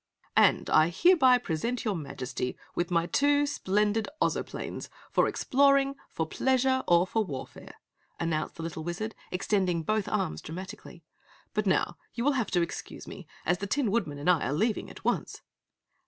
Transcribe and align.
"And 0.35 0.67
I 0.71 0.89
hereby 0.89 1.37
present 1.37 1.85
your 1.85 1.95
Majesty 1.95 2.57
with 2.73 2.89
my 2.89 3.05
two, 3.05 3.45
splendid 3.45 4.07
Ozoplanes 4.19 4.89
for 5.11 5.27
exploring, 5.27 5.93
for 6.09 6.25
pleasure, 6.25 6.83
or 6.87 7.05
for 7.05 7.23
warfare!" 7.23 7.75
announced 8.19 8.55
the 8.55 8.63
little 8.63 8.83
Wizard, 8.83 9.13
extending 9.31 9.83
both 9.83 10.07
arms, 10.09 10.41
dramatically. 10.41 11.03
"But 11.53 11.67
now 11.67 11.97
you 12.15 12.23
will 12.25 12.31
have 12.31 12.49
to 12.49 12.63
excuse 12.63 13.05
me, 13.07 13.27
as 13.45 13.59
the 13.59 13.67
Tin 13.67 13.91
Woodman 13.91 14.17
and 14.17 14.27
I 14.27 14.47
are 14.47 14.53
leaving 14.53 14.89
at 14.89 15.03
once!" 15.05 15.43